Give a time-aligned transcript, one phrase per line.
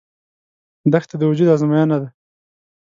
[0.91, 2.09] دښته د وجود ازموینه ده.